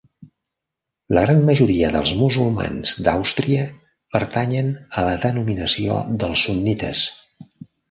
La 1.17 1.25
gran 1.25 1.43
majoria 1.49 1.91
de 1.95 2.01
musulmans 2.21 2.95
d'Àustria 3.09 3.67
pertanyen 4.17 4.73
a 5.03 5.07
la 5.11 5.15
denominació 5.29 6.01
dels 6.25 6.49
Sunnites. 6.49 7.07